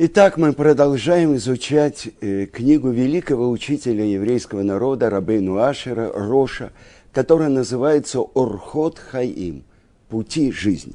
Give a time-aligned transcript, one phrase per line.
[0.00, 6.70] Итак, мы продолжаем изучать э, книгу великого учителя еврейского народа Рабейну Ашера Роша,
[7.12, 9.64] которая называется Орхот Хаим–
[10.08, 10.92] Пути жизни.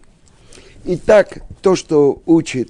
[0.86, 2.70] Итак, то, что учит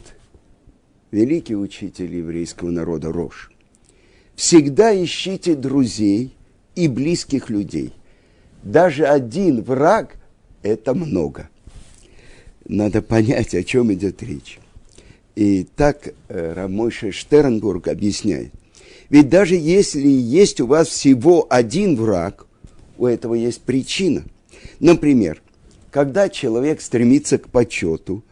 [1.12, 3.52] великий учитель еврейского народа Рош.
[4.36, 6.34] Всегда ищите друзей
[6.74, 7.94] и близких людей.
[8.64, 10.16] Даже один враг–
[10.64, 11.50] это много.
[12.66, 14.58] Надо понять, о чем идет речь.
[15.36, 18.52] И так э, Рамойша Штернбург объясняет.
[19.10, 22.46] Ведь даже если есть у вас всего один враг,
[22.98, 24.24] у этого есть причина.
[24.80, 25.42] Например,
[25.92, 28.24] когда человек стремится к почету,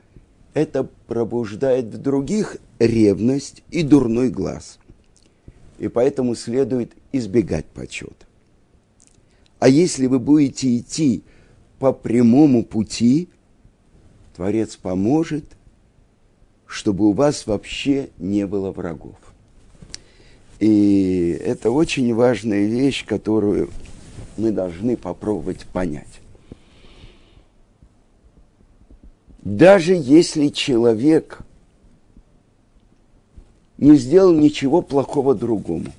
[0.53, 4.79] это пробуждает в других ревность и дурной глаз.
[5.79, 8.27] И поэтому следует избегать почета.
[9.59, 11.23] А если вы будете идти
[11.79, 13.29] по прямому пути,
[14.35, 15.45] Творец поможет–
[16.71, 19.17] чтобы у вас вообще не было врагов.
[20.61, 23.69] И это очень важная вещь, которую
[24.37, 26.21] мы должны попробовать понять.
[29.39, 31.39] Даже если человек
[33.77, 35.91] не сделал ничего плохого другому,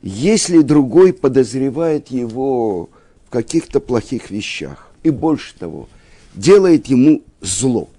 [0.00, 2.88] если другой подозревает его
[3.26, 5.86] в каких-то плохих вещах, и больше того,
[6.34, 7.90] делает ему зло–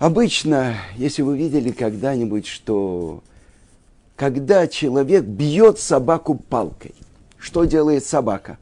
[0.00, 3.22] Обычно, если вы видели когда-нибудь, что
[4.16, 6.94] когда человек бьет собаку палкой,
[7.36, 8.56] что делает собака?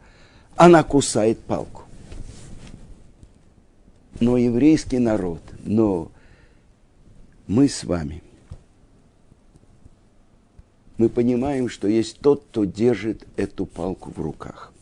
[0.56, 1.84] Она кусает палку.
[4.18, 6.10] Но еврейский народ, но
[7.46, 8.20] мы с вами,
[10.96, 14.72] мы понимаем, что есть тот, кто держит эту палку в руках.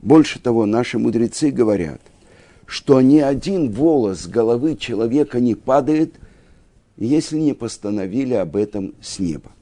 [0.00, 2.00] Больше того, наши мудрецы говорят,
[2.72, 6.14] что ни один волос головы человека не падает,
[6.96, 9.52] если не постановили об этом с неба.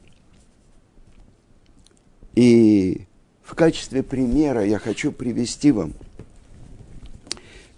[2.36, 3.08] И
[3.42, 5.94] в качестве примера я хочу привести вам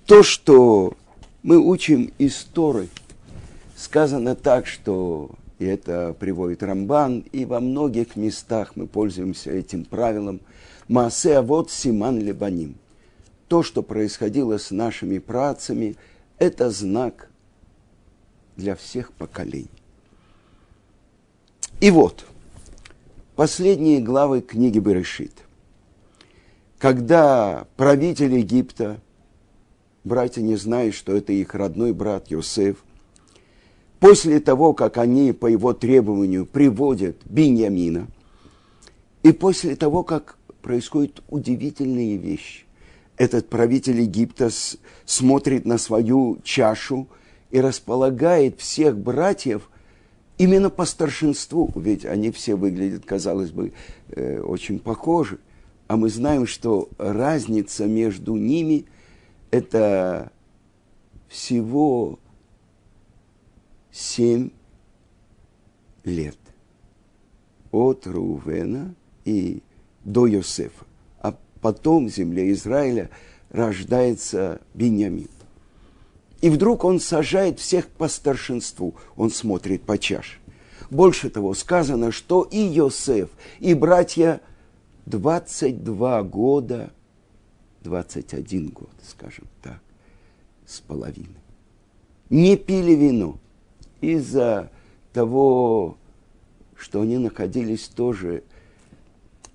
[0.04, 0.98] то, что
[1.42, 2.88] мы учим из Торы.
[3.74, 10.42] Сказано так, что и это приводит Рамбан, и во многих местах мы пользуемся этим правилом.
[10.88, 12.74] Маасе вот симан лебаним
[13.52, 15.96] то, что происходило с нашими працами,
[16.38, 17.28] это знак
[18.56, 19.68] для всех поколений.
[21.78, 22.24] И вот,
[23.36, 25.34] последние главы книги Берешит.
[26.78, 29.02] Когда правитель Египта,
[30.02, 32.82] братья не знают, что это их родной брат Йосеф,
[34.00, 38.06] после того, как они по его требованию приводят Биньямина,
[39.22, 42.64] и после того, как происходят удивительные вещи,
[43.22, 44.50] этот правитель Египта
[45.04, 47.06] смотрит на свою чашу
[47.52, 49.70] и располагает всех братьев
[50.38, 53.74] именно по старшинству, ведь они все выглядят, казалось бы,
[54.08, 55.38] э, очень похожи.
[55.86, 58.86] А мы знаем, что разница между ними–
[59.52, 60.32] это
[61.28, 62.18] всего
[63.92, 64.50] семь
[66.02, 66.38] лет
[67.70, 69.62] от Рувена и
[70.02, 70.86] до Йосефа
[71.62, 73.08] потом в земле Израиля
[73.48, 75.30] рождается Беньямин.
[76.42, 80.38] И вдруг он сажает всех по старшинству, он смотрит по чаше.
[80.90, 83.30] Больше того, сказано, что и Йосеф,
[83.60, 84.40] и братья
[85.06, 86.92] 22 года,
[87.82, 89.80] 21 год, скажем так,
[90.66, 91.28] с половиной,
[92.28, 93.38] не пили вино
[94.00, 94.70] из-за
[95.12, 95.96] того,
[96.74, 98.42] что они находились тоже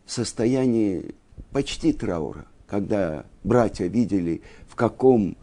[0.06, 1.14] в состоянии
[1.58, 5.36] почти траура, когда братья видели, в каком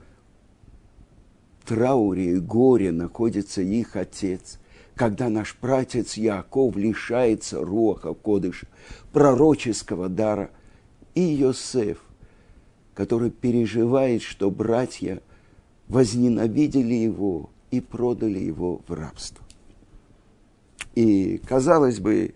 [1.66, 4.60] трауре и горе находится их отец,
[4.94, 8.68] когда наш пратец Яков лишается Руаха Кодыша,
[9.12, 10.52] пророческого дара,
[11.16, 11.98] и Йосеф,
[12.94, 15.20] который переживает, что братья
[15.88, 19.44] возненавидели его и продали его в рабство.
[20.94, 22.34] И, казалось бы,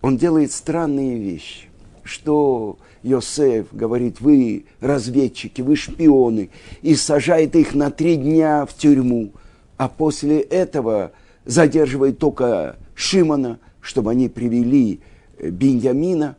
[0.00, 1.68] он делает странные вещи
[2.04, 6.50] что Йосеф говорит, вы разведчики, вы шпионы,
[6.82, 9.32] и сажает их на три дня в тюрьму,
[9.76, 11.12] а после этого
[11.44, 15.00] задерживает только Шимона, чтобы они привели
[15.38, 16.36] э, Беньямина.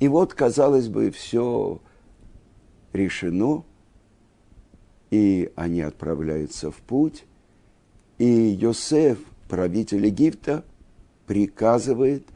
[0.00, 1.80] И вот, казалось бы, все
[2.92, 3.64] решено,
[5.10, 7.24] и они отправляются в путь,
[8.18, 9.18] и Йосеф,
[9.48, 10.64] правитель Египта,
[11.26, 12.24] приказывает–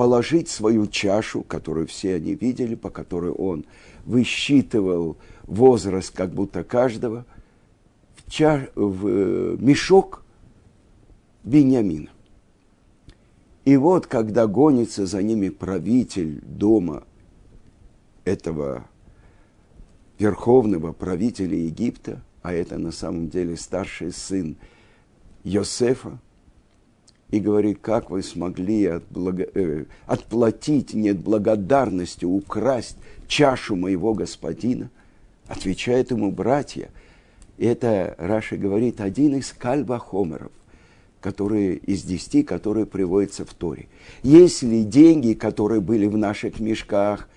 [0.00, 3.66] положить свою чашу, которую все они видели, по которой он
[4.06, 7.26] высчитывал возраст как будто каждого,
[8.16, 10.24] в ча- в э, мешок
[11.44, 12.08] Беньямина.
[13.66, 17.04] И вот, когда гонится за ними правитель дома
[18.24, 18.86] этого
[20.18, 24.56] верховного правителя Египта, а это на самом деле старший сын
[25.44, 26.18] Йосефа,
[27.30, 29.46] и говорит, как вы смогли отблага...
[29.54, 32.96] э, отплатить нет благодарностью, украсть
[33.28, 34.90] чашу моего господина,
[35.46, 36.90] отвечает ему братья.
[37.58, 40.50] Это, Раши говорит, один из кальбахомеров,
[41.20, 43.86] которые из десяти, которые приводятся в Торе.
[44.22, 47.28] Если деньги, которые были в наших мешках,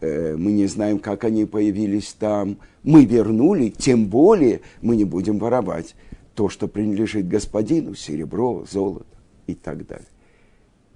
[0.00, 5.38] э, мы не знаем, как они появились там, мы вернули, тем более мы не будем
[5.38, 5.94] воровать
[6.34, 9.17] то, что принадлежит господину, серебро, золото
[9.48, 10.06] и так далее.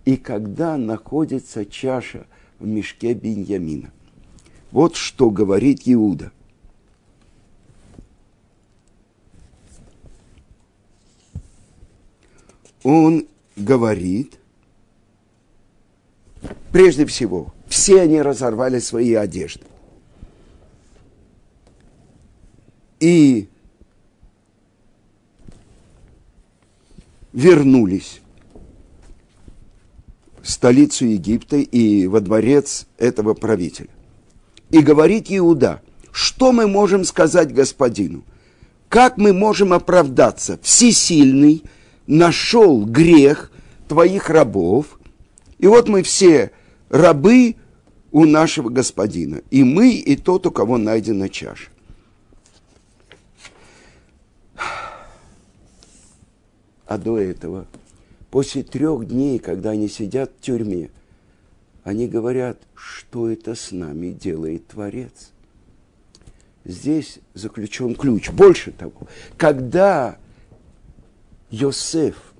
[0.04, 2.26] И когда находится чаша
[2.60, 3.90] в мешке Беньямина,
[4.70, 6.32] вот что говорит Иуда.
[12.84, 13.26] Он
[13.56, 14.38] говорит,
[16.72, 19.64] прежде всего, все они разорвали свои одежды.
[22.98, 23.48] И
[27.32, 28.21] вернулись
[30.42, 33.88] столицу Египта и во дворец этого правителя.
[34.70, 38.24] И говорит Иуда, что мы можем сказать господину?
[38.88, 40.58] Как мы можем оправдаться?
[40.62, 41.62] Всесильный
[42.06, 43.50] нашел грех
[43.88, 44.98] твоих рабов,
[45.58, 46.52] и вот мы все
[46.90, 47.56] рабы
[48.10, 51.70] у нашего господина, и мы, и тот, у кого найдена чаша.
[56.86, 57.66] А до этого–
[58.32, 60.88] После трех дней, когда они сидят в тюрьме,
[61.84, 65.32] они говорят, что это с нами делает Творец.
[66.64, 68.30] Здесь заключен ключ.
[68.30, 69.06] Больше того,
[69.36, 70.16] когда
[71.50, 72.32] Йосеф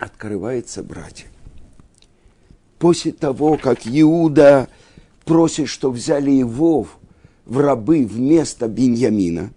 [0.00, 1.30] открывается братьям,
[2.80, 4.68] после того, как Иуда
[5.24, 6.88] просит, что взяли его
[7.44, 9.52] в рабы вместо Беньямина,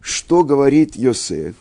[0.00, 1.54] что говорит Йосеф?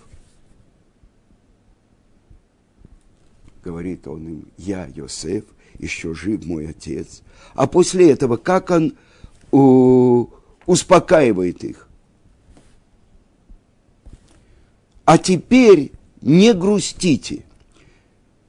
[3.68, 5.44] Говорит он им, я, Йосеф,
[5.78, 7.22] еще жив мой отец.
[7.54, 8.96] А после этого, как он
[9.52, 10.28] у,
[10.66, 11.90] успокаивает их?
[15.04, 15.92] А теперь
[16.22, 17.44] не грустите,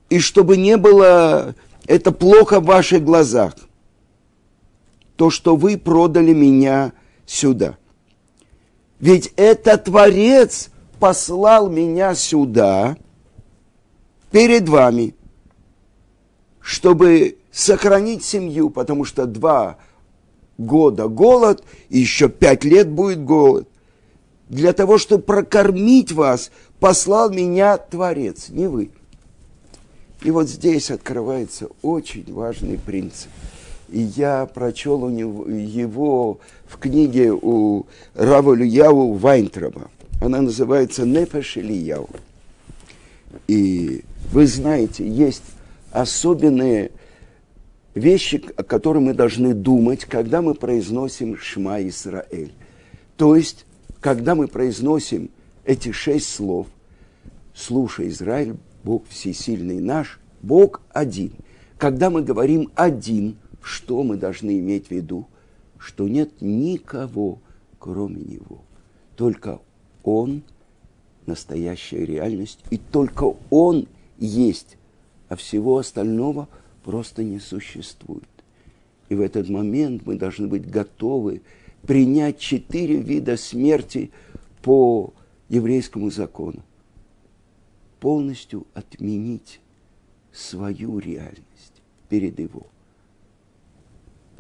[0.09, 1.57] и чтобы не было
[1.89, 3.57] это плохо в ваших глазах,
[5.17, 6.93] то, что вы продали меня
[7.27, 7.77] сюда.
[9.01, 12.97] Ведь это Творец послал меня сюда–
[14.31, 15.15] перед вами,
[16.61, 19.79] чтобы сохранить семью, потому что два
[20.59, 23.69] года голод, и еще пять лет будет голод.
[24.49, 28.91] Для того, чтобы прокормить вас, послал меня Творец, не вы.
[30.23, 33.31] И вот здесь открывается очень важный принцип.
[33.89, 39.91] И я прочел у него, его в книге у Рава Ильяу Вайнтраба.
[40.21, 42.09] Она называется «Нефеш Ильяу».
[43.47, 45.45] И вы знаете, есть
[45.91, 46.91] особенные
[47.95, 52.53] вещи, о которых мы должны думать, когда мы произносим Шма Исраэль.
[53.17, 53.67] То есть,
[54.01, 55.31] когда мы произносим
[55.65, 56.67] эти шесть слов,
[57.55, 61.33] слушай, Израиль, Бог всесильный наш, Бог один.
[61.79, 65.27] Когда мы говорим один, что мы должны иметь в виду?
[65.79, 67.39] Что нет никого,
[67.79, 68.63] кроме Него.
[69.17, 69.61] Только
[70.03, 70.43] Он–
[71.27, 73.87] настоящая реальность, и только Он
[74.19, 74.77] есть,
[75.29, 76.49] а всего остального
[76.85, 78.29] просто не существует.
[79.09, 81.43] И в этот момент мы должны быть готовы
[81.87, 84.11] принять четыре вида смерти
[84.63, 85.13] по
[85.49, 86.63] еврейскому закону.
[88.01, 89.61] Полностью отменить
[90.33, 92.67] свою реальность перед его.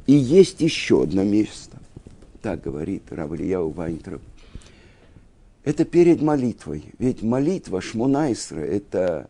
[0.06, 1.78] И есть еще одно место,
[2.40, 4.22] так говорит Равлияу Вайнтроп.
[5.64, 6.84] Это перед молитвой.
[6.98, 9.28] Ведь молитва Шмунайсра– это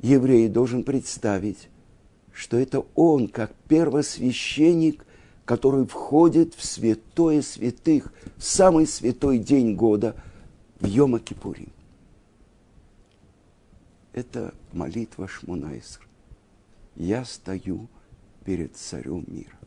[0.00, 1.68] еврей должен представить,
[2.32, 5.04] что это он, как первосвященник,
[5.44, 10.16] который входит в святое святых, в самый святой день года,
[10.80, 11.70] в Йома Кипурим.
[14.12, 16.06] Это молитва Шмунайср.
[16.96, 17.88] Я стою
[18.44, 19.58] перед царем мира.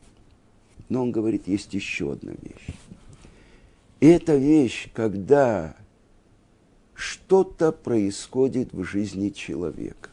[0.88, 2.76] Но он говорит, есть еще одна вещь.
[4.00, 5.76] И эта вещь, когда
[6.94, 10.10] что-то происходит в жизни человека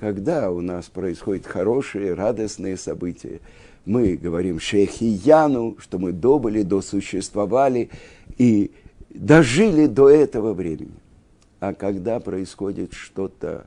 [0.00, 3.38] когда у нас происходят хорошие, радостные события,
[3.84, 7.90] мы говорим шейхияну, что мы добыли, досуществовали
[8.38, 8.70] и
[9.10, 10.96] дожили до этого времени.
[11.58, 13.66] А когда происходит что-то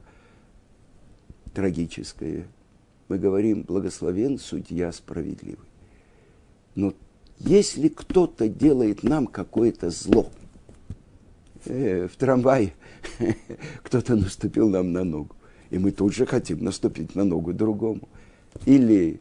[1.53, 2.47] трагическое,
[3.09, 5.67] мы говорим благословен судья справедливый.
[6.73, 6.95] Но
[7.37, 10.31] если кто-то делает нам какое-то зло,
[11.65, 12.73] э, в трамвае
[13.83, 15.35] кто-то наступил нам на ногу,
[15.73, 18.07] и мы тут же хотим наступить на ногу другому.
[18.67, 19.19] Или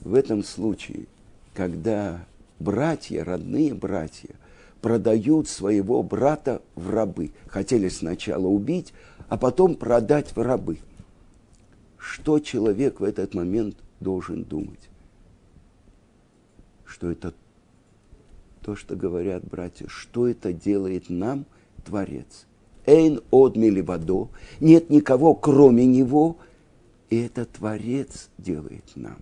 [0.00, 1.08] в этом случае,
[1.52, 2.24] когда
[2.58, 4.30] братья, родные братья,
[4.80, 7.32] продают своего брата в рабы.
[7.48, 8.94] Хотели сначала убить,
[9.28, 10.78] а потом продать в рабы.
[11.98, 14.88] Что человек в этот момент должен думать?
[16.86, 17.34] Что это
[18.62, 21.44] то, что говорят братья, что это делает нам
[21.84, 22.45] Творец.
[22.86, 24.28] Эйн одмили водо,
[24.60, 26.36] нет никого, кроме него,
[27.10, 29.18] и это Творец делает нам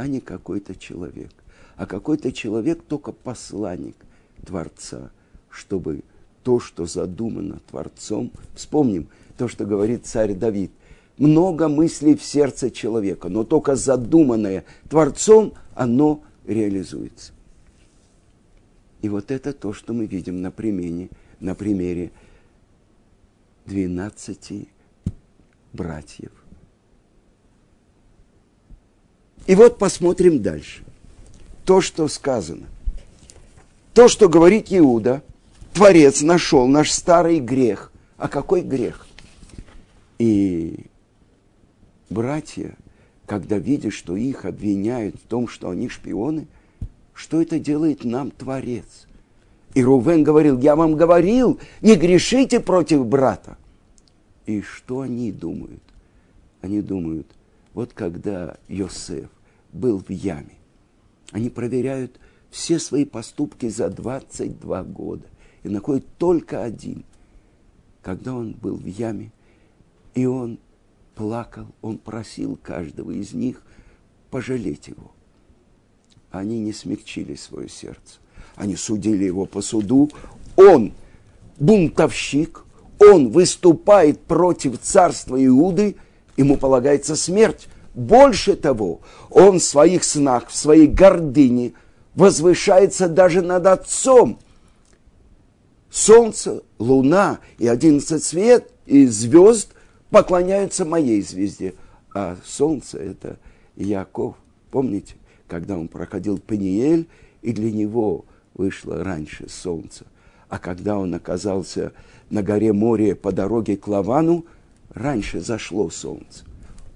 [0.00, 1.30] а не какой-то человек.
[1.76, 3.96] А какой-то человек только посланник
[4.46, 5.10] Творца,
[5.50, 6.04] чтобы
[6.42, 10.70] то, что задумано Творцом, вспомним то, что говорит царь Давид,
[11.18, 17.32] много мыслей в сердце человека, но только задуманное Творцом, оно реализуется.
[19.02, 22.10] И вот это то, что мы видим на примере, на примере
[23.70, 24.68] 12
[25.72, 26.32] братьев.
[29.46, 30.82] И вот посмотрим дальше.
[31.64, 32.66] То, что сказано.
[33.94, 35.22] То, что говорит Иуда,
[35.72, 37.92] Творец нашел наш старый грех.
[38.16, 39.06] А какой грех?
[40.18, 40.86] И
[42.10, 42.76] братья,
[43.24, 46.48] когда видят, что их обвиняют в том, что они шпионы,
[47.14, 49.06] что это делает нам Творец?
[49.74, 53.56] И Рувен говорил, я вам говорил, не грешите против брата.
[54.46, 55.82] И что они думают?
[56.60, 57.26] Они думают,
[57.74, 59.30] вот когда Йосеф
[59.72, 60.54] был в яме,
[61.32, 62.18] они проверяют
[62.50, 65.26] все свои поступки за 22 года
[65.62, 67.04] и находят только один,
[68.02, 69.30] когда он был в яме,
[70.14, 70.58] и он
[71.14, 73.62] плакал, он просил каждого из них
[74.30, 75.12] пожалеть его.
[76.30, 78.18] Они не смягчили свое сердце.
[78.56, 80.10] Они судили его по суду.
[80.56, 80.92] Он
[81.58, 82.64] бунтовщик,
[83.00, 85.96] он выступает против царства Иуды–
[86.40, 87.68] ему полагается смерть.
[87.94, 91.72] Больше того, он в своих снах, в своей гордыне
[92.14, 94.38] возвышается даже над отцом.
[95.90, 99.74] Солнце, луна и одиннадцать свет и звезд
[100.10, 101.74] поклоняются моей звезде.
[102.14, 103.38] А солнце– это
[103.76, 104.36] Яков.
[104.70, 105.16] Помните,
[105.48, 107.08] когда он проходил Паниель,
[107.42, 110.04] и для него вышло раньше солнце.
[110.50, 111.92] А когда он оказался
[112.28, 114.44] на горе море по дороге к Лавану–
[114.94, 116.44] раньше зашло солнце.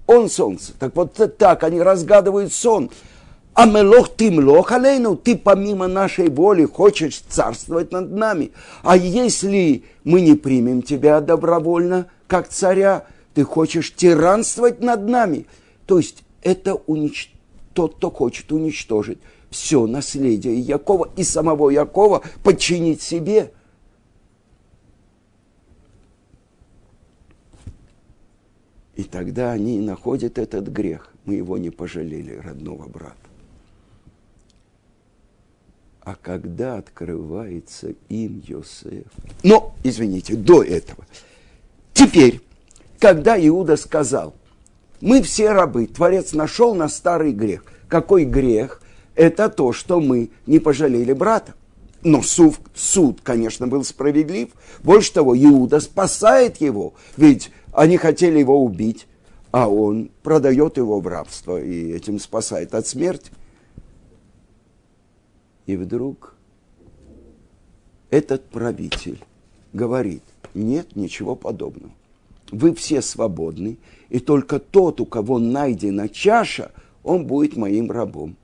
[0.07, 0.73] Он солнце.
[0.77, 2.91] Так вот так они разгадывают сон.
[3.53, 8.51] А мелох ты млох алейну, ты помимо нашей воли хочешь царствовать над нами.
[8.83, 15.45] А если мы не примем тебя добровольно, как царя, ты хочешь тиранствовать над нами.
[15.85, 17.33] То есть это унич...
[17.73, 19.19] тот, кто хочет уничтожить
[19.55, 23.51] все наследие Якова и самого Якова, подчинить себе–
[28.95, 31.13] И тогда они находят этот грех.
[31.25, 33.15] Мы его не пожалели, родного брата.
[36.01, 39.07] А когда открывается им Йосеф...
[39.43, 41.05] Но, извините, до этого.
[41.93, 42.41] Теперь,
[42.99, 44.35] когда Иуда сказал,
[45.01, 47.65] мы все рабы, Творец нашел на старый грех.
[47.89, 48.81] Какой грех?
[49.15, 51.53] Это то, что мы не пожалели брата.
[52.03, 54.49] Но суд, суд, конечно, был справедлив.
[54.83, 56.93] Больше того, Иуда спасает его.
[57.17, 59.07] Ведь они хотели его убить,
[59.51, 63.31] а он продает его в рабство и этим спасает от смерти.
[65.65, 66.35] И вдруг
[68.11, 69.23] этот правитель
[69.73, 71.91] говорит, нет ничего подобного.
[72.51, 73.77] Вы все свободны,
[74.09, 76.71] и только тот, у кого найдена чаша,
[77.03, 78.35] он будет моим рабом.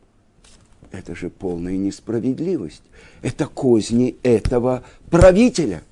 [0.91, 2.83] Это же полная несправедливость.
[3.21, 5.83] Это козни этого правителя.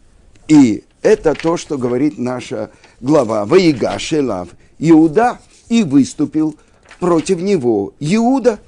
[0.48, 3.46] И это то, что говорит наша глава.
[3.46, 5.40] Ваига Шелав Иуда
[5.70, 6.58] и выступил
[7.00, 7.94] против него.
[8.00, 8.60] Иуда.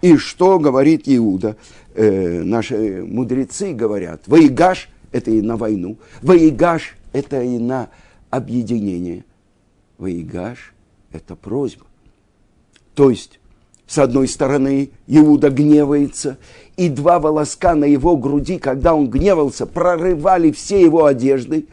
[0.00, 1.56] И что говорит Иуда?
[1.94, 7.88] Э, наши мудрецы говорят, Ваигаш– это и на войну, Ваигаш– это и на
[8.30, 9.24] объединение.
[9.98, 10.74] Ваигаш–
[11.12, 11.86] это просьба.
[12.94, 13.40] То есть,
[13.88, 16.36] с одной стороны, Иуда гневается,
[16.76, 21.66] и два волоска на его груди, когда он гневался, прорывали все его одежды,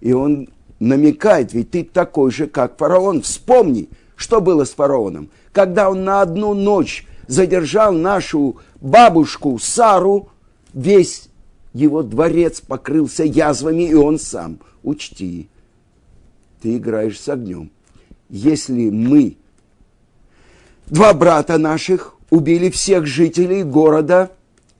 [0.00, 0.48] и он
[0.80, 3.20] намекает, ведь ты такой же, как фараон.
[3.20, 5.30] Вспомни, Что было с фараоном?
[5.52, 10.28] Когда он на одну ночь задержал нашу бабушку Сару,
[10.74, 11.28] весь
[11.72, 14.58] его дворец покрылся язвами, и он сам.
[14.82, 15.48] Учти,
[16.60, 17.70] ты играешь с огнем.
[18.28, 19.36] Если мы,
[20.90, 24.30] два брата наших, убили всех жителей города,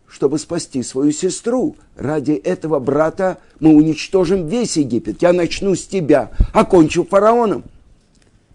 [0.08, 1.76] чтобы спасти свою сестру.
[1.96, 5.22] Ради этого брата мы уничтожим весь Египет.
[5.22, 7.64] Я начну с тебя, окончу фараоном.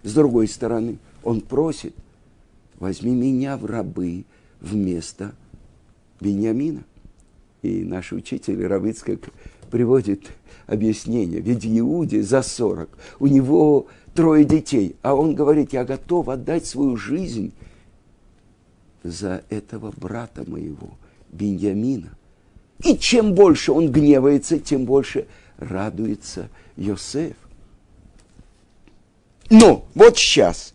[0.03, 1.95] С другой стороны, он просит,
[2.77, 4.25] возьми меня в рабы
[4.61, 5.31] вместо
[6.19, 6.83] Бениамина.
[7.63, 9.21] И наш учитель Равицкак
[9.71, 10.21] приводит
[10.67, 11.39] объяснение.
[11.41, 16.97] Ведь Иуде за 40, у него трое детей, а он говорит, я готов отдать свою
[16.97, 17.53] жизнь
[19.03, 20.91] за этого брата моего,
[21.31, 22.17] Беньямина.
[22.83, 27.35] И чем больше он гневается, тем больше радуется Йосеф.
[29.49, 30.73] Но вот сейчас,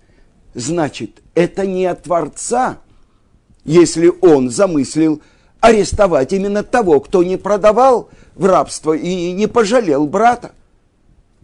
[0.54, 2.78] значит, это не от Творца,
[3.64, 5.22] если он замыслил
[5.60, 10.52] арестовать именно того, кто не продавал в рабство и не пожалел брата,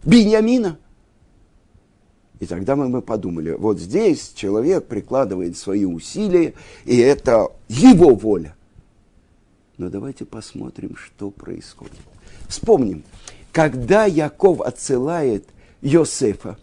[0.03, 0.77] Беньямина–
[2.39, 6.53] и тогда мы, мы подумали, вот здесь человек прикладывает свои усилия,
[6.85, 8.55] и это его воля.
[9.77, 11.97] Но давайте посмотрим, что происходит.
[12.47, 13.03] Вспомним,
[13.51, 15.45] когда Яков отсылает
[15.81, 16.57] Йосефа,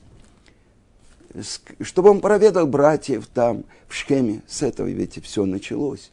[1.80, 6.12] чтобы он проведал братьев там, в Шхеме, с этого ведь все началось.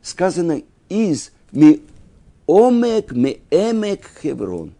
[0.00, 4.72] Сказано из Миомек Меэмек Хеврон,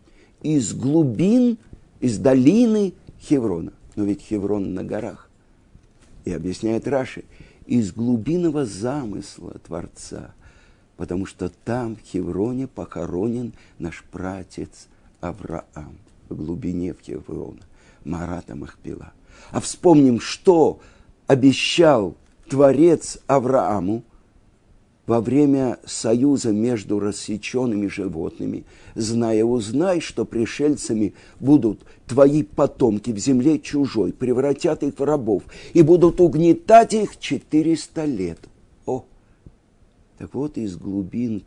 [0.42, 1.58] из глубин,
[2.00, 5.28] из долины Хеврона но ведь Хеврон на горах.
[6.24, 7.24] И объясняет Раши,
[7.66, 10.34] из глубинного замысла Творца,
[10.96, 14.88] потому что там, в Хевроне, похоронен наш пратец
[15.20, 15.96] Авраам,
[16.28, 17.60] в глубине в Хеврона,
[18.04, 19.12] Марата Махпила.
[19.50, 20.80] А вспомним, что
[21.26, 22.16] обещал
[22.48, 24.02] Творец Аврааму,
[25.06, 33.58] во время союза между рассеченными животными, зная, узнай, что пришельцами будут твои потомки в земле
[33.58, 38.38] чужой, превратят их в рабов и будут угнетать их 400 лет.
[38.86, 39.04] О!
[40.18, 41.42] Так вот, из глубин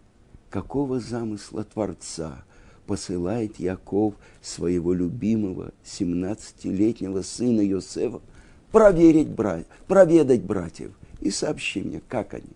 [0.49, 2.43] какого замысла Творца
[2.87, 8.21] посылает Яков своего любимого 17-летнего сына Йосефа
[8.71, 10.91] проверить брать, проведать братьев
[11.21, 12.53] и сообщи мне, как они.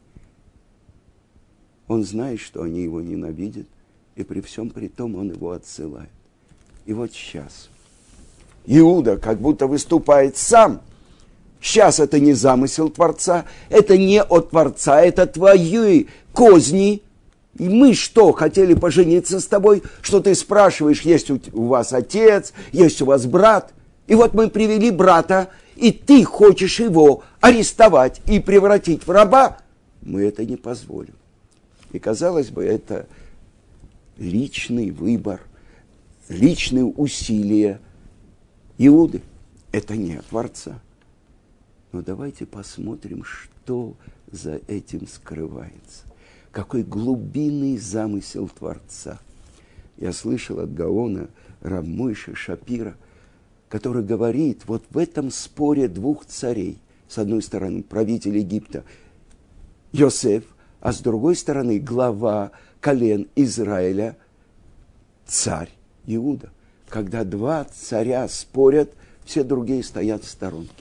[1.89, 3.65] Он знает, что они его ненавидят,
[4.15, 6.11] и при всем при том он его отсылает.
[6.85, 7.69] И вот сейчас
[8.65, 10.81] Иуда как будто выступает сам.
[11.59, 17.01] Сейчас это не замысел Творца, это не от Творца, это твои козни.
[17.57, 23.01] И мы что, хотели пожениться с тобой, что ты спрашиваешь, есть у вас отец, есть
[23.01, 23.73] у вас брат.
[24.05, 29.57] И вот мы привели брата, и ты хочешь его арестовать и превратить в раба.
[30.03, 31.18] Мы это не позволим.
[31.91, 33.07] И казалось бы, это
[34.17, 35.41] личный выбор,
[36.27, 37.79] личные усилия
[38.77, 39.21] Иуды.
[39.71, 40.79] Это не от Творца.
[41.91, 43.95] Но давайте посмотрим, что
[44.31, 46.03] за этим скрывается.
[46.51, 49.19] Какой глубинный замысел Творца.
[49.97, 51.29] Я слышал от Гаона
[51.61, 52.95] Рамойша Шапира,
[53.67, 58.83] который говорит, вот в этом споре двух царей, с одной стороны правитель Египта
[59.91, 60.43] Йосеф–
[60.81, 64.17] а с другой стороны глава колен Израиля,
[65.25, 65.69] царь
[66.05, 66.49] Иуда.
[66.87, 68.91] Когда два царя спорят,
[69.25, 70.71] все другие стоят в сторонке.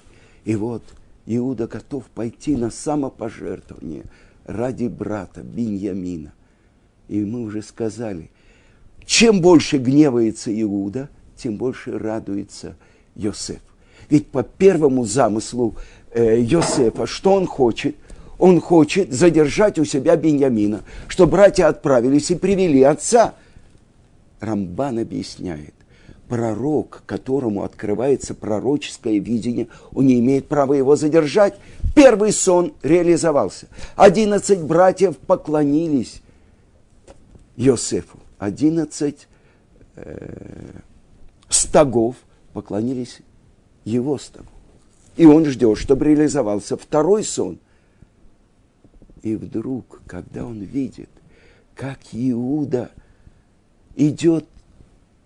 [0.45, 0.83] И вот
[1.27, 4.05] Иуда готов пойти на самопожертвование
[4.45, 6.33] ради брата Биньямина.
[7.09, 8.31] И мы уже сказали,
[9.05, 12.77] чем больше гневается Иуда, тем больше радуется
[13.15, 13.61] Йосеф.
[14.09, 15.77] Ведь по первому замыслу
[16.13, 17.97] э, Йосефа, что он хочет–
[18.39, 23.35] он хочет задержать у себя Беньямина, что братья отправились и привели отца.
[24.41, 25.75] Рамбан объясняет,
[26.29, 31.57] пророк, которому открывается пророческое видение, он не имеет права его задержать.
[31.97, 33.67] Первый сон реализовался.
[33.97, 36.23] Одиннадцать братьев поклонились
[37.57, 38.21] Йосефу.
[38.39, 39.27] Одиннадцать
[39.97, 40.71] э,
[41.49, 42.15] стогов
[42.53, 43.19] поклонились
[43.85, 44.47] его стогу.
[45.17, 47.59] И он ждет, чтобы реализовался второй сон–
[49.23, 51.11] и вдруг, когда он видит,
[51.75, 52.91] как Иуда
[53.97, 54.47] идет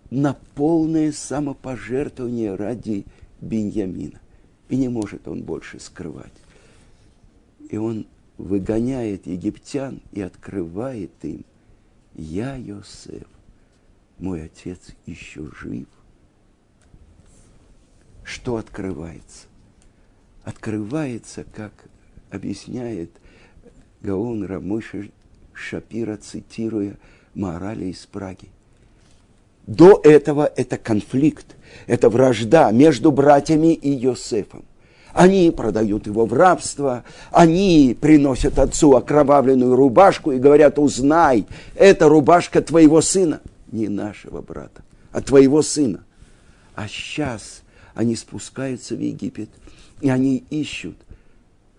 [0.09, 3.05] на полное самопожертвование ради
[3.41, 4.19] Беньямина,
[4.69, 6.33] и не может он больше скрывать.
[7.69, 11.45] И он выгоняет египтян и открывает им,
[12.15, 13.27] я Йосеф,
[14.19, 15.87] мой отец еще жив.
[18.23, 19.47] Что открывается?
[20.43, 21.71] открывается, как
[22.29, 23.11] объясняет
[24.03, 25.07] Гаон Рамыша
[25.53, 26.97] Шапира, цитируя
[27.33, 28.49] Морали из Праги.
[29.65, 31.55] До этого это конфликт,
[31.87, 34.65] это вражда между братьями и Йосефом.
[35.13, 42.61] Они продают его в рабство, они приносят отцу окровавленную рубашку и говорят, узнай, это рубашка
[42.61, 43.39] твоего сына,
[43.71, 46.03] не нашего брата, а твоего сына.
[46.75, 47.61] А сейчас
[47.93, 49.49] они спускаются в Египет,
[50.01, 50.97] и они ищут,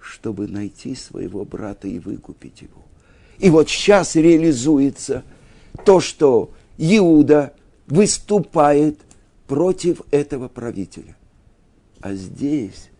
[0.04, 2.82] чтобы найти своего брата и выкупить его.
[3.38, 5.24] И вот сейчас реализуется
[5.84, 7.54] то, что Иуда
[7.86, 9.00] выступает
[9.46, 11.16] против этого правителя.
[12.00, 12.90] А здесь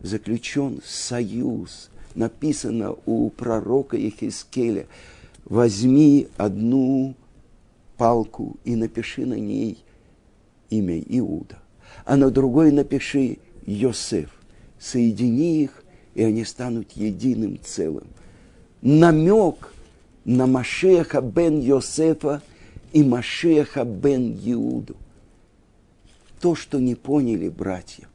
[0.00, 1.90] заключен союз.
[2.14, 4.86] Написано у пророка Ехискеля,
[5.44, 7.14] возьми одну
[7.96, 9.78] палку и напиши на ней
[10.70, 11.58] имя Иуда,
[12.04, 14.30] а на другой напиши Йосеф.
[14.78, 15.82] Соедини их,
[16.18, 18.08] и они станут единым целым.
[18.82, 19.72] Намек
[20.24, 22.42] на Машеха бен Йосефа
[22.92, 24.96] и Машеха бен Иуду.
[26.40, 28.08] То, что не поняли братья,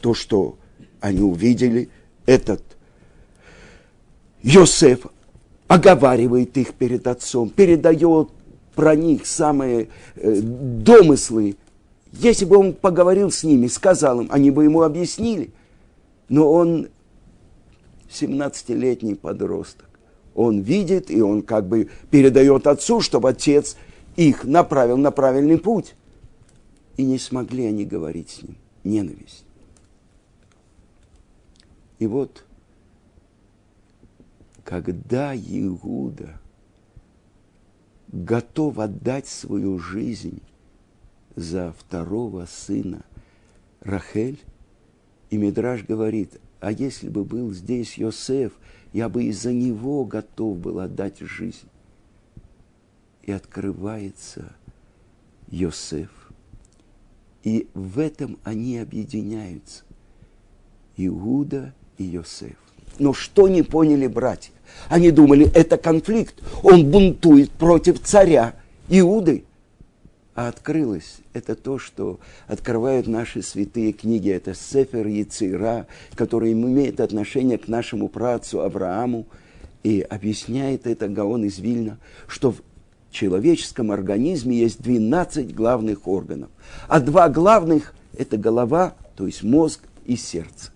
[0.00, 0.56] то, что
[1.00, 1.90] они увидели
[2.24, 2.62] этот
[4.42, 5.06] Йосеф,
[5.66, 8.30] оговаривает их перед отцом, передает
[8.74, 11.56] про них самые э, домыслы.
[12.10, 15.50] Если бы он поговорил с ними, сказал им, они бы ему объяснили.
[16.30, 16.88] Но он
[18.10, 19.88] 17-летний подросток.
[20.34, 23.76] Он видит, и он как бы передает отцу, чтобы отец
[24.16, 25.94] их направил на правильный путь.
[26.96, 28.56] И не смогли они говорить с ним.
[28.84, 29.44] Ненависть.
[31.98, 32.44] И вот,
[34.64, 36.40] когда Иуда
[38.12, 40.40] готов отдать свою жизнь
[41.34, 43.02] за второго сына
[43.80, 44.40] Рахель,
[45.30, 48.52] и Мидраш говорит, а если бы был здесь Йосеф,
[48.92, 51.68] я бы из-за него готов был отдать жизнь.
[53.22, 54.52] И открывается
[55.50, 56.10] Йосеф.
[57.44, 59.84] И в этом они объединяются.
[60.96, 62.56] Иуда и Йосеф.
[62.98, 64.52] Но что не поняли братья?
[64.88, 66.42] Они думали, это конфликт.
[66.62, 68.56] Он бунтует против царя
[68.88, 69.44] Иуды.
[70.38, 74.30] А открылось это то, что открывают наши святые книги.
[74.30, 79.26] Это Сефер Яцира, который имеет отношение к нашему працу Аврааму.
[79.82, 81.98] И объясняет это Гаон из Вильна,
[82.28, 82.62] что в
[83.10, 86.50] человеческом организме есть 12 главных органов.
[86.86, 90.70] А два главных– это голова, то есть мозг и сердце.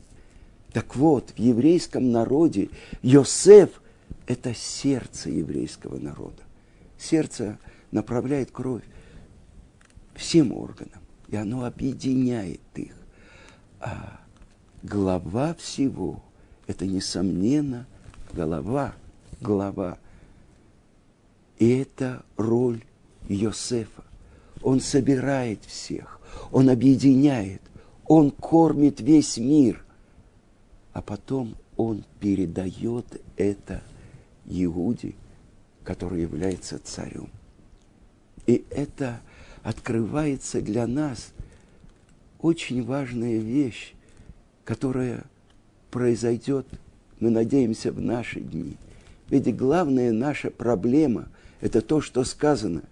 [0.72, 2.68] Так вот, в еврейском народе
[3.02, 3.70] Йосеф–
[4.26, 6.42] это сердце еврейского народа.
[6.98, 7.58] Сердце
[7.92, 8.82] направляет кровь
[10.14, 12.94] всем органам, и оно объединяет их.
[13.80, 14.20] А
[14.82, 16.22] глава всего–
[16.66, 17.86] это, несомненно,
[18.32, 18.94] голова,
[19.40, 19.98] глава.
[21.58, 22.82] И это роль
[23.28, 24.04] Йосефа.
[24.62, 26.20] Он собирает всех,
[26.50, 27.62] он объединяет,
[28.06, 29.84] он кормит весь мир–
[30.92, 33.82] а потом он передает это
[34.44, 35.14] Иуде,
[35.84, 37.30] который является царем.
[38.46, 39.20] И это
[39.62, 41.32] открывается для нас
[42.40, 43.94] очень важная вещь,
[44.64, 45.24] которая
[45.90, 46.66] произойдет,
[47.20, 48.76] мы надеемся, в наши дни.
[49.28, 51.28] Ведь главная наша проблема–
[51.60, 52.82] это то, что сказано.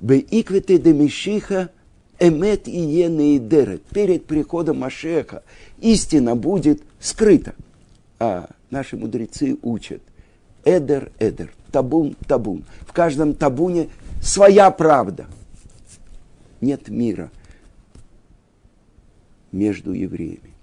[0.00, 1.70] «Беиквете де Мишиха
[2.18, 3.82] эмет и енеидерет».
[3.82, 5.42] Перед приходом Машеха
[5.78, 7.54] истина будет скрыта.
[8.18, 10.00] А наши мудрецы учат
[10.64, 12.64] эдер, эдер, табун, табун.
[12.80, 13.88] В каждом табуне
[14.22, 15.26] своя правда.
[16.60, 17.30] Нет мира
[19.52, 20.54] между евреями.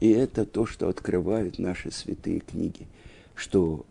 [0.00, 2.86] И это то, что открывают наши святые книги,
[3.34, 3.86] что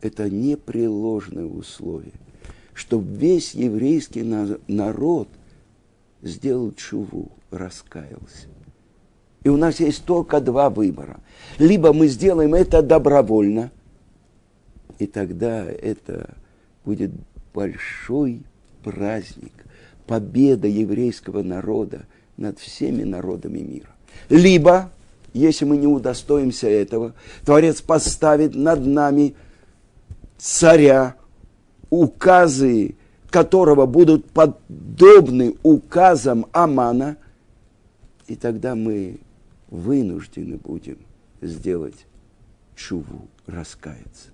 [0.00, 2.12] это непреложное условие,
[2.72, 4.22] что весь еврейский
[4.68, 5.28] народ
[6.22, 8.48] сделал чуву, раскаялся.
[9.42, 11.20] И у нас есть только два выбора.
[11.58, 13.70] Либо мы сделаем это добровольно,
[14.98, 16.34] и тогда это
[16.84, 17.10] будет
[17.54, 18.42] большой
[18.82, 19.52] праздник,
[20.06, 23.90] победа еврейского народа над всеми народами мира.
[24.28, 24.90] Либо,
[25.32, 27.14] если мы не удостоимся этого,
[27.44, 29.34] Творец поставит над нами
[30.38, 31.16] царя,
[31.90, 32.96] указы
[33.30, 37.16] которого будут подобны указам Амана,
[38.26, 39.18] и тогда мы
[39.68, 40.98] вынуждены будем
[41.42, 42.06] сделать
[42.74, 44.28] чуву, раскаяться.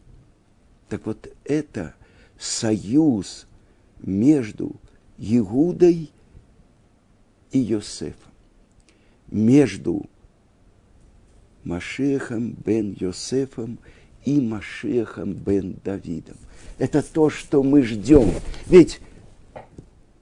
[0.89, 1.95] Так вот, это
[2.39, 3.47] союз
[4.03, 4.77] между
[5.25, 6.11] Иудой
[7.53, 8.33] и Йосефом,
[9.31, 10.07] между
[11.63, 13.79] Машехом бен Йосефом
[14.25, 16.37] и Машехом бен Давидом.
[16.79, 18.33] Это то, что мы ждем.
[18.67, 19.01] Ведь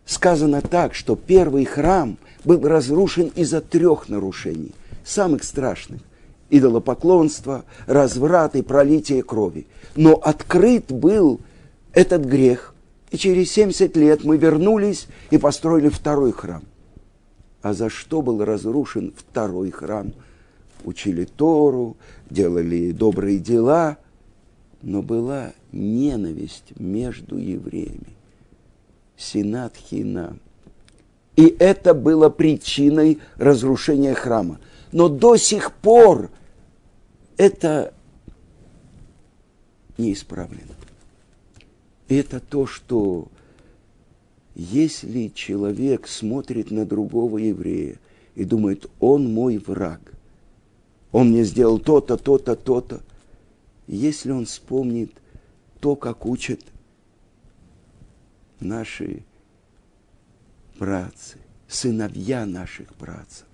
[0.05, 6.03] сказано так, что первый храм был разрушен из-за трех нарушений, самых страшных.
[6.51, 9.67] Идолопоклонство, разврат и пролитие крови.
[9.97, 11.41] Но открыт был
[11.95, 12.75] этот грех,
[13.11, 16.63] и через 70 лет мы вернулись и построили второй храм.
[17.63, 20.13] А за что был разрушен второй храм?
[20.85, 21.97] Учили Тору,
[22.31, 23.99] делали добрые дела,
[24.81, 28.17] но была ненависть между евреями.
[29.17, 30.39] Синат Хина.
[31.37, 34.59] И это было причиной разрушения храма.
[34.93, 36.31] Но до сих пор
[37.37, 37.93] это
[39.99, 40.80] не исправлено.
[42.11, 43.29] Это то, что
[44.57, 48.01] если человек смотрит на другого еврея
[48.35, 50.01] и думает, он мой враг,
[51.13, 53.01] он мне сделал то-то, то-то, то-то,
[53.87, 55.13] если он вспомнит
[55.79, 56.61] то, как учат
[58.59, 59.23] наши
[60.81, 63.47] братцы, сыновья наших братцев,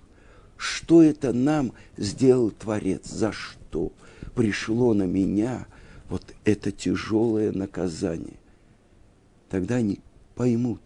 [0.57, 3.91] что это нам сделал Творец, за что
[4.33, 5.67] пришло на меня
[6.09, 8.33] вот это тяжелое наказание.
[9.49, 9.99] Тогда они
[10.35, 10.81] поймут,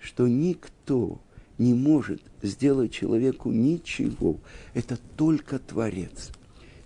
[0.00, 1.18] что никто
[1.58, 4.36] не может сделать человеку ничего.
[4.74, 6.30] Это только Творец.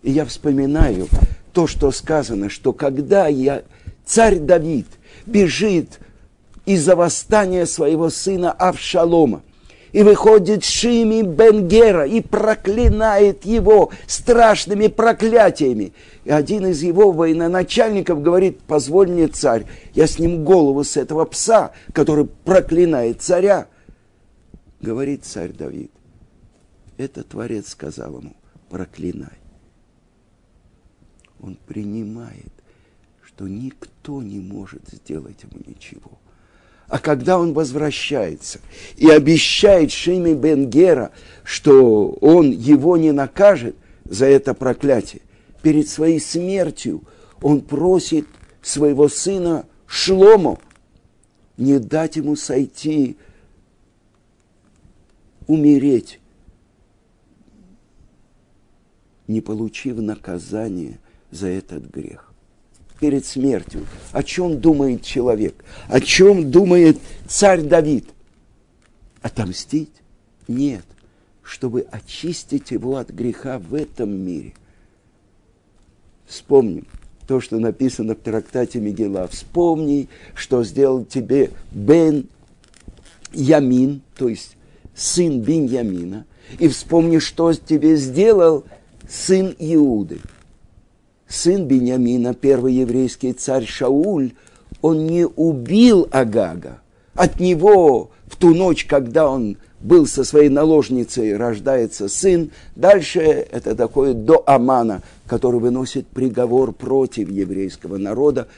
[0.02, 1.08] И я вспоминаю
[1.52, 3.64] то, что сказано, что когда я,
[4.04, 4.86] царь Давид
[5.26, 6.00] бежит
[6.64, 9.42] из-за восстания своего сына Авшалома,
[9.92, 15.92] и выходит Шими Бенгера и проклинает его страшными проклятиями.
[16.24, 21.72] И один из его военачальников говорит, позволь мне, царь, я сниму голову с этого пса,
[21.92, 23.66] который проклинает царя.
[24.80, 25.90] Говорит царь Давид,
[26.96, 28.34] это Творец сказал ему,
[28.68, 29.38] проклинай.
[31.40, 32.52] Он принимает,
[33.24, 36.12] что никто не может сделать ему ничего–
[36.90, 38.60] а когда он возвращается
[38.96, 41.12] и обещает Шими Бенгера,
[41.44, 45.22] что он его не накажет за это проклятие,
[45.62, 47.02] перед своей смертью
[47.40, 48.26] он просит
[48.60, 50.58] своего сына Шлому
[51.56, 53.16] не дать ему сойти,
[55.46, 56.18] умереть,
[59.28, 60.98] не получив наказание
[61.30, 62.29] за этот грех
[63.00, 63.86] перед смертью.
[64.12, 65.64] О чем думает человек?
[65.88, 68.06] О чем думает царь Давид?
[69.22, 69.90] Отомстить?
[70.46, 70.84] Нет.
[71.42, 74.52] Чтобы очистить его от греха в этом мире.
[76.26, 76.86] Вспомним
[77.26, 79.26] то, что написано в трактате Мегила.
[79.28, 82.26] Вспомни, что сделал тебе Бен
[83.32, 84.56] Ямин, то есть
[84.94, 86.26] сын Беньямина,
[86.58, 88.64] и вспомни, что тебе сделал
[89.08, 90.20] сын Иуды
[91.30, 94.32] сын Бениамина, первый еврейский царь Шауль,
[94.82, 96.82] он не убил Агага.
[97.14, 102.50] От него в ту ночь, когда он был со своей наложницей, рождается сын.
[102.76, 108.48] Дальше это доходит до Амана, который выносит приговор против еврейского народа.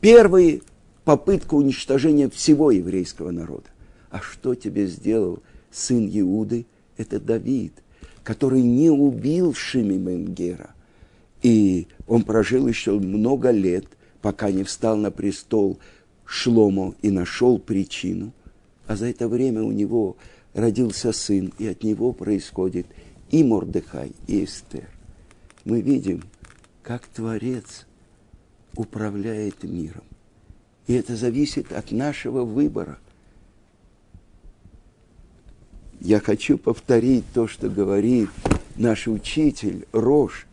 [0.00, 0.62] Первый
[1.04, 3.68] попытка уничтожения всего еврейского народа.
[4.10, 6.66] А что тебе сделал сын Иуды?
[6.96, 7.72] Это Давид,
[8.22, 10.70] который не убил Шими Менгера,
[11.42, 13.84] и он прожил еще много лет,
[14.22, 15.78] пока не встал на престол
[16.24, 18.32] Шлому и нашел причину.
[18.86, 20.16] А за это время у него
[20.54, 22.86] родился сын, и от него происходит
[23.30, 24.88] и Мордыхай, и Эстер.
[25.64, 26.22] Мы видим,
[26.82, 27.86] как Творец
[28.74, 30.04] управляет миром.
[30.86, 32.98] И это зависит от нашего выбора.
[36.00, 38.30] Я хочу повторить то, что говорит
[38.76, 40.47] наш учитель Рош,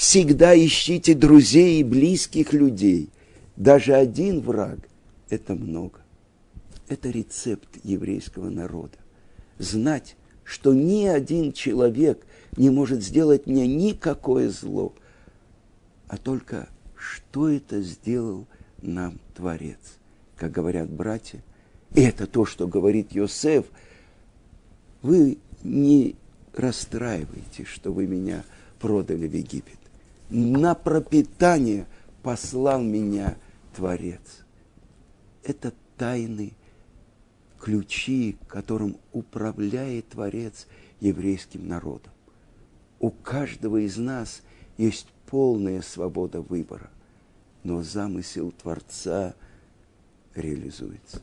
[0.00, 3.10] Всегда ищите друзей и близких людей.
[3.56, 4.78] Даже один враг–
[5.28, 6.00] это много.
[6.88, 8.96] Это рецепт еврейского народа.
[9.58, 12.24] Знать, что ни один человек
[12.56, 14.94] не может сделать мне никакое зло,
[16.08, 18.46] а только что это сделал
[18.80, 19.98] нам Творец.
[20.34, 21.42] Как говорят братья,
[21.94, 23.66] и это то, что говорит Йосеф,
[25.02, 26.16] вы не
[26.54, 28.44] расстраивайтесь, что вы меня
[28.78, 29.79] продали в Египет
[30.30, 31.86] на пропитание
[32.22, 33.36] послал меня
[33.74, 34.44] Творец.
[35.42, 36.52] Это тайны,
[37.58, 40.66] ключи, которым управляет Творец
[41.00, 42.12] еврейским народом.
[42.98, 44.42] У каждого из нас
[44.76, 46.90] есть полная свобода выбора,
[47.64, 49.34] но замысел Творца
[50.34, 51.22] реализуется.